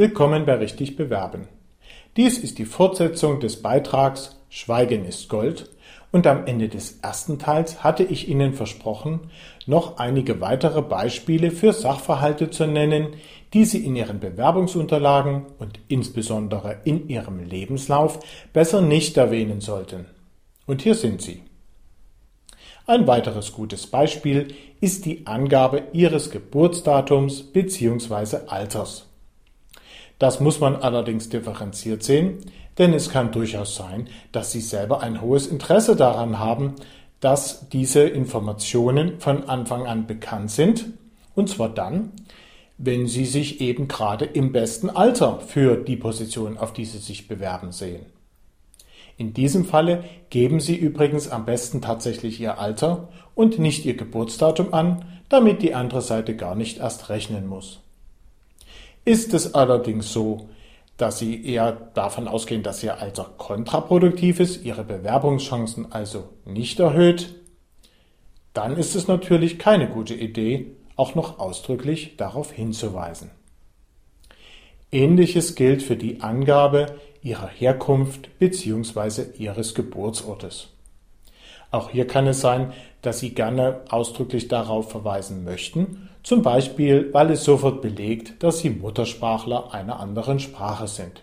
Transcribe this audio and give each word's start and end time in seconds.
Willkommen 0.00 0.46
bei 0.46 0.54
Richtig 0.54 0.96
Bewerben. 0.96 1.46
Dies 2.16 2.38
ist 2.38 2.56
die 2.56 2.64
Fortsetzung 2.64 3.38
des 3.38 3.60
Beitrags 3.60 4.40
Schweigen 4.48 5.04
ist 5.04 5.28
Gold 5.28 5.68
und 6.10 6.26
am 6.26 6.46
Ende 6.46 6.70
des 6.70 7.00
ersten 7.00 7.38
Teils 7.38 7.84
hatte 7.84 8.04
ich 8.04 8.26
Ihnen 8.26 8.54
versprochen, 8.54 9.30
noch 9.66 9.98
einige 9.98 10.40
weitere 10.40 10.80
Beispiele 10.80 11.50
für 11.50 11.74
Sachverhalte 11.74 12.48
zu 12.48 12.66
nennen, 12.66 13.08
die 13.52 13.66
Sie 13.66 13.84
in 13.84 13.94
Ihren 13.94 14.20
Bewerbungsunterlagen 14.20 15.44
und 15.58 15.80
insbesondere 15.88 16.78
in 16.84 17.10
Ihrem 17.10 17.44
Lebenslauf 17.44 18.20
besser 18.54 18.80
nicht 18.80 19.18
erwähnen 19.18 19.60
sollten. 19.60 20.06
Und 20.66 20.80
hier 20.80 20.94
sind 20.94 21.20
sie. 21.20 21.42
Ein 22.86 23.06
weiteres 23.06 23.52
gutes 23.52 23.86
Beispiel 23.86 24.54
ist 24.80 25.04
die 25.04 25.26
Angabe 25.26 25.82
Ihres 25.92 26.30
Geburtsdatums 26.30 27.42
bzw. 27.42 28.46
Alters. 28.46 29.09
Das 30.20 30.38
muss 30.38 30.60
man 30.60 30.76
allerdings 30.76 31.30
differenziert 31.30 32.02
sehen, 32.02 32.40
denn 32.76 32.92
es 32.92 33.08
kann 33.08 33.32
durchaus 33.32 33.74
sein, 33.74 34.06
dass 34.32 34.52
Sie 34.52 34.60
selber 34.60 35.00
ein 35.00 35.22
hohes 35.22 35.46
Interesse 35.46 35.96
daran 35.96 36.38
haben, 36.38 36.74
dass 37.20 37.70
diese 37.70 38.02
Informationen 38.02 39.18
von 39.18 39.48
Anfang 39.48 39.86
an 39.86 40.06
bekannt 40.06 40.50
sind, 40.50 40.84
und 41.34 41.48
zwar 41.48 41.70
dann, 41.70 42.12
wenn 42.76 43.06
Sie 43.06 43.24
sich 43.24 43.62
eben 43.62 43.88
gerade 43.88 44.26
im 44.26 44.52
besten 44.52 44.90
Alter 44.90 45.40
für 45.40 45.76
die 45.76 45.96
Position, 45.96 46.58
auf 46.58 46.74
die 46.74 46.84
Sie 46.84 46.98
sich 46.98 47.26
bewerben, 47.26 47.72
sehen. 47.72 48.04
In 49.16 49.32
diesem 49.32 49.64
Falle 49.64 50.04
geben 50.28 50.60
Sie 50.60 50.76
übrigens 50.76 51.30
am 51.30 51.46
besten 51.46 51.80
tatsächlich 51.80 52.38
Ihr 52.38 52.58
Alter 52.58 53.08
und 53.34 53.58
nicht 53.58 53.86
Ihr 53.86 53.96
Geburtsdatum 53.96 54.74
an, 54.74 55.02
damit 55.30 55.62
die 55.62 55.74
andere 55.74 56.02
Seite 56.02 56.36
gar 56.36 56.56
nicht 56.56 56.76
erst 56.76 57.08
rechnen 57.08 57.46
muss. 57.46 57.80
Ist 59.04 59.34
es 59.34 59.54
allerdings 59.54 60.12
so, 60.12 60.48
dass 60.96 61.18
Sie 61.18 61.44
eher 61.44 61.72
davon 61.94 62.28
ausgehen, 62.28 62.62
dass 62.62 62.82
Ihr 62.82 63.00
Alter 63.00 63.32
kontraproduktiv 63.38 64.40
ist, 64.40 64.64
Ihre 64.64 64.84
Bewerbungschancen 64.84 65.92
also 65.92 66.28
nicht 66.44 66.78
erhöht, 66.78 67.34
dann 68.52 68.76
ist 68.76 68.94
es 68.94 69.08
natürlich 69.08 69.58
keine 69.58 69.88
gute 69.88 70.14
Idee, 70.14 70.72
auch 70.96 71.14
noch 71.14 71.38
ausdrücklich 71.38 72.16
darauf 72.18 72.52
hinzuweisen. 72.52 73.30
Ähnliches 74.92 75.54
gilt 75.54 75.82
für 75.82 75.96
die 75.96 76.20
Angabe 76.20 76.96
Ihrer 77.22 77.48
Herkunft 77.48 78.38
bzw. 78.38 79.26
Ihres 79.38 79.74
Geburtsortes. 79.74 80.68
Auch 81.70 81.90
hier 81.90 82.06
kann 82.06 82.26
es 82.26 82.40
sein, 82.40 82.72
dass 83.00 83.20
Sie 83.20 83.30
gerne 83.30 83.80
ausdrücklich 83.88 84.48
darauf 84.48 84.90
verweisen 84.90 85.44
möchten, 85.44 86.09
zum 86.22 86.42
Beispiel 86.42 87.10
weil 87.12 87.30
es 87.30 87.44
sofort 87.44 87.82
belegt, 87.82 88.42
dass 88.42 88.58
Sie 88.58 88.70
Muttersprachler 88.70 89.72
einer 89.72 90.00
anderen 90.00 90.38
Sprache 90.38 90.88
sind. 90.88 91.22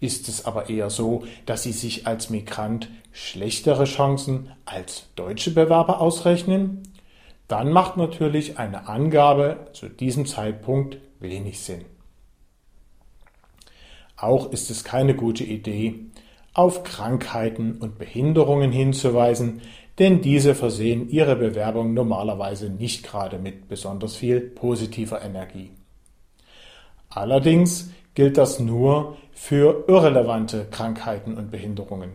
Ist 0.00 0.28
es 0.28 0.44
aber 0.44 0.70
eher 0.70 0.90
so, 0.90 1.24
dass 1.46 1.64
Sie 1.64 1.72
sich 1.72 2.06
als 2.06 2.30
Migrant 2.30 2.88
schlechtere 3.12 3.84
Chancen 3.84 4.50
als 4.64 5.06
deutsche 5.16 5.50
Bewerber 5.50 6.00
ausrechnen, 6.00 6.82
dann 7.48 7.72
macht 7.72 7.96
natürlich 7.96 8.58
eine 8.58 8.88
Angabe 8.88 9.68
zu 9.72 9.88
diesem 9.88 10.26
Zeitpunkt 10.26 10.98
wenig 11.18 11.60
Sinn. 11.60 11.84
Auch 14.16 14.52
ist 14.52 14.70
es 14.70 14.84
keine 14.84 15.14
gute 15.14 15.44
Idee, 15.44 15.94
auf 16.52 16.82
Krankheiten 16.82 17.78
und 17.78 17.98
Behinderungen 17.98 18.72
hinzuweisen, 18.72 19.62
denn 19.98 20.20
diese 20.20 20.54
versehen 20.54 21.08
ihre 21.08 21.36
Bewerbung 21.36 21.92
normalerweise 21.94 22.70
nicht 22.70 23.04
gerade 23.04 23.38
mit 23.38 23.68
besonders 23.68 24.16
viel 24.16 24.40
positiver 24.40 25.22
Energie. 25.22 25.70
Allerdings 27.08 27.90
gilt 28.14 28.36
das 28.36 28.60
nur 28.60 29.16
für 29.32 29.84
irrelevante 29.88 30.66
Krankheiten 30.70 31.36
und 31.36 31.50
Behinderungen. 31.50 32.10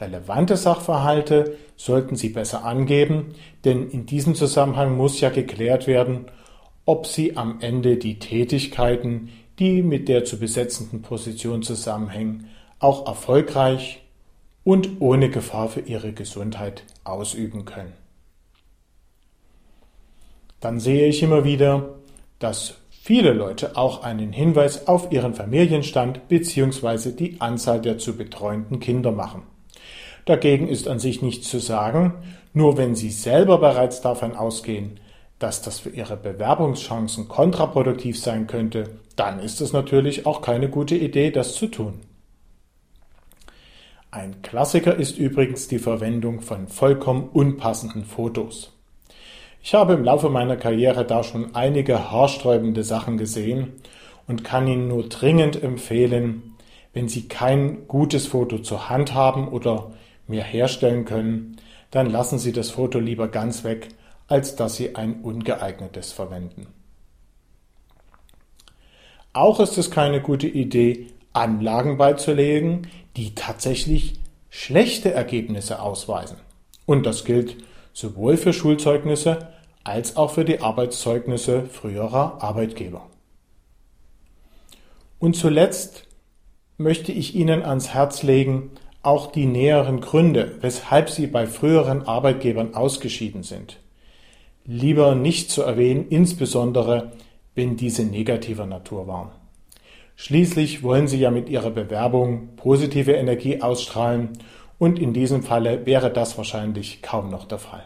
Relevante 0.00 0.56
Sachverhalte 0.56 1.56
sollten 1.76 2.16
Sie 2.16 2.30
besser 2.30 2.64
angeben, 2.64 3.34
denn 3.64 3.88
in 3.88 4.06
diesem 4.06 4.34
Zusammenhang 4.34 4.96
muss 4.96 5.20
ja 5.20 5.30
geklärt 5.30 5.86
werden, 5.86 6.26
ob 6.84 7.06
Sie 7.06 7.36
am 7.36 7.60
Ende 7.60 7.96
die 7.96 8.18
Tätigkeiten, 8.18 9.30
die 9.58 9.82
mit 9.82 10.08
der 10.08 10.24
zu 10.24 10.38
besetzenden 10.38 11.02
Position 11.02 11.62
zusammenhängen, 11.62 12.48
auch 12.78 13.06
erfolgreich 13.06 14.01
und 14.64 15.00
ohne 15.00 15.30
Gefahr 15.30 15.68
für 15.68 15.80
ihre 15.80 16.12
Gesundheit 16.12 16.84
ausüben 17.04 17.64
können. 17.64 17.92
Dann 20.60 20.78
sehe 20.78 21.08
ich 21.08 21.22
immer 21.22 21.44
wieder, 21.44 21.96
dass 22.38 22.74
viele 22.90 23.32
Leute 23.32 23.76
auch 23.76 24.04
einen 24.04 24.32
Hinweis 24.32 24.86
auf 24.86 25.10
ihren 25.10 25.34
Familienstand 25.34 26.28
bzw. 26.28 27.10
die 27.10 27.40
Anzahl 27.40 27.80
der 27.80 27.98
zu 27.98 28.16
betreuenden 28.16 28.78
Kinder 28.78 29.10
machen. 29.10 29.42
Dagegen 30.24 30.68
ist 30.68 30.86
an 30.86 31.00
sich 31.00 31.20
nichts 31.20 31.48
zu 31.48 31.58
sagen, 31.58 32.14
nur 32.52 32.76
wenn 32.76 32.94
Sie 32.94 33.10
selber 33.10 33.58
bereits 33.58 34.02
davon 34.02 34.36
ausgehen, 34.36 35.00
dass 35.40 35.62
das 35.62 35.80
für 35.80 35.90
Ihre 35.90 36.16
Bewerbungschancen 36.16 37.26
kontraproduktiv 37.26 38.20
sein 38.20 38.46
könnte, 38.46 39.00
dann 39.16 39.40
ist 39.40 39.60
es 39.60 39.72
natürlich 39.72 40.24
auch 40.24 40.40
keine 40.40 40.68
gute 40.68 40.94
Idee, 40.94 41.32
das 41.32 41.54
zu 41.54 41.66
tun. 41.66 42.00
Ein 44.14 44.42
Klassiker 44.42 44.94
ist 44.94 45.16
übrigens 45.16 45.68
die 45.68 45.78
Verwendung 45.78 46.42
von 46.42 46.68
vollkommen 46.68 47.30
unpassenden 47.30 48.04
Fotos. 48.04 48.76
Ich 49.62 49.72
habe 49.72 49.94
im 49.94 50.04
Laufe 50.04 50.28
meiner 50.28 50.58
Karriere 50.58 51.06
da 51.06 51.24
schon 51.24 51.54
einige 51.54 52.10
haarsträubende 52.10 52.84
Sachen 52.84 53.16
gesehen 53.16 53.72
und 54.28 54.44
kann 54.44 54.68
Ihnen 54.68 54.86
nur 54.86 55.08
dringend 55.08 55.62
empfehlen, 55.62 56.56
wenn 56.92 57.08
Sie 57.08 57.26
kein 57.26 57.88
gutes 57.88 58.26
Foto 58.26 58.58
zur 58.58 58.90
Hand 58.90 59.14
haben 59.14 59.48
oder 59.48 59.92
mir 60.26 60.42
herstellen 60.42 61.06
können, 61.06 61.56
dann 61.90 62.10
lassen 62.10 62.38
Sie 62.38 62.52
das 62.52 62.68
Foto 62.68 62.98
lieber 62.98 63.28
ganz 63.28 63.64
weg, 63.64 63.88
als 64.28 64.56
dass 64.56 64.76
Sie 64.76 64.94
ein 64.94 65.22
ungeeignetes 65.22 66.12
verwenden. 66.12 66.66
Auch 69.32 69.58
ist 69.58 69.78
es 69.78 69.90
keine 69.90 70.20
gute 70.20 70.48
Idee, 70.48 71.06
Anlagen 71.32 71.96
beizulegen, 71.96 72.88
die 73.16 73.34
tatsächlich 73.34 74.14
schlechte 74.50 75.12
Ergebnisse 75.12 75.80
ausweisen. 75.80 76.36
Und 76.86 77.06
das 77.06 77.24
gilt 77.24 77.56
sowohl 77.92 78.36
für 78.36 78.52
Schulzeugnisse 78.52 79.48
als 79.84 80.16
auch 80.16 80.32
für 80.32 80.44
die 80.44 80.60
Arbeitszeugnisse 80.60 81.64
früherer 81.64 82.42
Arbeitgeber. 82.42 83.06
Und 85.18 85.36
zuletzt 85.36 86.06
möchte 86.78 87.12
ich 87.12 87.34
Ihnen 87.34 87.62
ans 87.62 87.94
Herz 87.94 88.22
legen, 88.22 88.70
auch 89.02 89.32
die 89.32 89.46
näheren 89.46 90.00
Gründe, 90.00 90.56
weshalb 90.60 91.10
Sie 91.10 91.26
bei 91.26 91.46
früheren 91.46 92.06
Arbeitgebern 92.06 92.74
ausgeschieden 92.74 93.42
sind, 93.42 93.78
lieber 94.64 95.14
nicht 95.14 95.50
zu 95.50 95.62
erwähnen, 95.62 96.06
insbesondere 96.08 97.12
wenn 97.54 97.76
diese 97.76 98.04
negativer 98.04 98.66
Natur 98.66 99.06
waren. 99.06 99.30
Schließlich 100.22 100.84
wollen 100.84 101.08
Sie 101.08 101.18
ja 101.18 101.32
mit 101.32 101.48
Ihrer 101.48 101.70
Bewerbung 101.70 102.50
positive 102.54 103.10
Energie 103.10 103.60
ausstrahlen 103.60 104.28
und 104.78 105.00
in 105.00 105.12
diesem 105.12 105.42
Falle 105.42 105.84
wäre 105.84 106.12
das 106.12 106.38
wahrscheinlich 106.38 107.02
kaum 107.02 107.28
noch 107.28 107.44
der 107.44 107.58
Fall. 107.58 107.82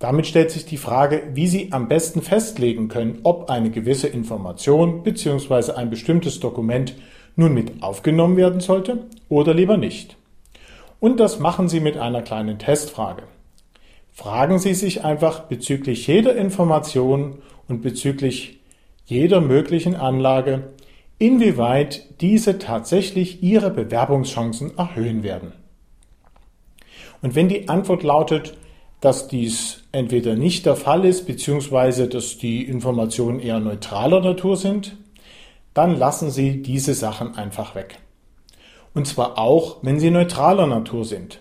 Damit 0.00 0.26
stellt 0.26 0.50
sich 0.50 0.66
die 0.66 0.76
Frage, 0.76 1.22
wie 1.34 1.46
Sie 1.46 1.68
am 1.70 1.86
besten 1.86 2.20
festlegen 2.20 2.88
können, 2.88 3.20
ob 3.22 3.48
eine 3.48 3.70
gewisse 3.70 4.08
Information 4.08 5.04
bzw. 5.04 5.74
ein 5.74 5.88
bestimmtes 5.88 6.40
Dokument 6.40 6.96
nun 7.36 7.54
mit 7.54 7.80
aufgenommen 7.80 8.36
werden 8.36 8.58
sollte 8.58 9.06
oder 9.28 9.54
lieber 9.54 9.76
nicht. 9.76 10.16
Und 10.98 11.20
das 11.20 11.38
machen 11.38 11.68
Sie 11.68 11.78
mit 11.78 11.96
einer 11.96 12.22
kleinen 12.22 12.58
Testfrage. 12.58 13.22
Fragen 14.12 14.58
Sie 14.58 14.74
sich 14.74 15.04
einfach 15.04 15.44
bezüglich 15.44 16.08
jeder 16.08 16.34
Information 16.34 17.38
und 17.68 17.82
bezüglich 17.82 18.58
jeder 19.06 19.40
möglichen 19.40 19.94
Anlage, 19.94 20.74
inwieweit 21.18 22.20
diese 22.20 22.58
tatsächlich 22.58 23.42
Ihre 23.42 23.70
Bewerbungschancen 23.70 24.76
erhöhen 24.76 25.22
werden. 25.22 25.52
Und 27.22 27.34
wenn 27.34 27.48
die 27.48 27.68
Antwort 27.68 28.02
lautet, 28.02 28.56
dass 29.00 29.28
dies 29.28 29.84
entweder 29.92 30.34
nicht 30.34 30.66
der 30.66 30.76
Fall 30.76 31.04
ist, 31.04 31.26
beziehungsweise 31.26 32.08
dass 32.08 32.38
die 32.38 32.64
Informationen 32.64 33.40
eher 33.40 33.60
neutraler 33.60 34.20
Natur 34.20 34.56
sind, 34.56 34.96
dann 35.72 35.96
lassen 35.96 36.30
Sie 36.30 36.62
diese 36.62 36.94
Sachen 36.94 37.36
einfach 37.36 37.74
weg. 37.74 37.98
Und 38.94 39.06
zwar 39.06 39.38
auch, 39.38 39.78
wenn 39.82 40.00
sie 40.00 40.10
neutraler 40.10 40.66
Natur 40.66 41.04
sind. 41.04 41.40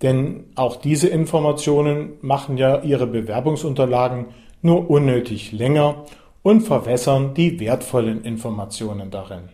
Denn 0.00 0.44
auch 0.54 0.76
diese 0.76 1.08
Informationen 1.08 2.12
machen 2.22 2.56
ja 2.56 2.82
Ihre 2.82 3.08
Bewerbungsunterlagen 3.08 4.26
nur 4.62 4.88
unnötig 4.88 5.50
länger 5.50 6.04
und 6.42 6.62
verwässern 6.62 7.34
die 7.34 7.60
wertvollen 7.60 8.24
Informationen 8.24 9.10
darin. 9.10 9.48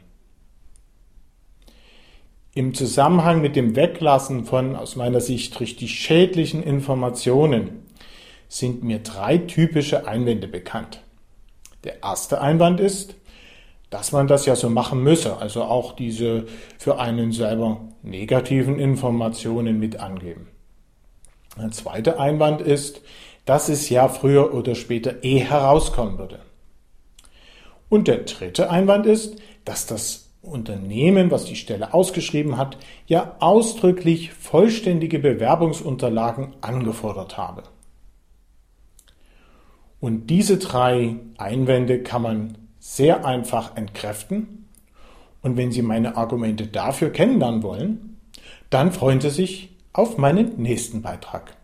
Im 2.54 2.72
Zusammenhang 2.72 3.42
mit 3.42 3.54
dem 3.54 3.76
Weglassen 3.76 4.44
von 4.44 4.76
aus 4.76 4.96
meiner 4.96 5.20
Sicht 5.20 5.60
richtig 5.60 5.92
schädlichen 5.94 6.62
Informationen 6.62 7.82
sind 8.48 8.82
mir 8.82 9.00
drei 9.00 9.38
typische 9.38 10.06
Einwände 10.06 10.48
bekannt. 10.48 11.02
Der 11.84 12.02
erste 12.02 12.40
Einwand 12.40 12.80
ist, 12.80 13.14
dass 13.90 14.12
man 14.12 14.26
das 14.26 14.46
ja 14.46 14.56
so 14.56 14.68
machen 14.70 15.02
müsse, 15.02 15.36
also 15.36 15.64
auch 15.64 15.94
diese 15.94 16.46
für 16.78 16.98
einen 16.98 17.32
selber 17.32 17.80
negativen 18.02 18.78
Informationen 18.78 19.78
mit 19.78 20.00
angeben. 20.00 20.48
Der 21.58 21.70
zweite 21.70 22.18
Einwand 22.18 22.60
ist, 22.60 23.02
dass 23.44 23.68
es 23.68 23.88
ja 23.88 24.08
früher 24.08 24.54
oder 24.54 24.74
später 24.74 25.24
eh 25.24 25.38
herauskommen 25.38 26.18
würde. 26.18 26.40
Und 27.88 28.08
der 28.08 28.18
dritte 28.18 28.70
Einwand 28.70 29.06
ist, 29.06 29.36
dass 29.64 29.86
das 29.86 30.30
Unternehmen, 30.42 31.30
was 31.30 31.44
die 31.44 31.56
Stelle 31.56 31.92
ausgeschrieben 31.92 32.56
hat, 32.56 32.78
ja 33.06 33.36
ausdrücklich 33.40 34.32
vollständige 34.32 35.18
Bewerbungsunterlagen 35.18 36.54
angefordert 36.60 37.36
habe. 37.36 37.64
Und 40.00 40.28
diese 40.28 40.58
drei 40.58 41.16
Einwände 41.38 42.02
kann 42.02 42.22
man 42.22 42.58
sehr 42.78 43.24
einfach 43.24 43.76
entkräften. 43.76 44.68
Und 45.42 45.56
wenn 45.56 45.72
Sie 45.72 45.82
meine 45.82 46.16
Argumente 46.16 46.66
dafür 46.66 47.10
kennenlernen 47.10 47.62
wollen, 47.62 48.18
dann 48.70 48.92
freuen 48.92 49.20
Sie 49.20 49.30
sich 49.30 49.76
auf 49.92 50.18
meinen 50.18 50.60
nächsten 50.60 51.02
Beitrag. 51.02 51.55